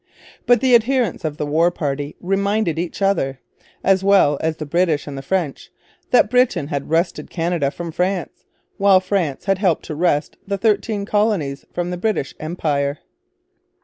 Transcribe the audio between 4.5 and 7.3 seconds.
the British and the French, that Britain had wrested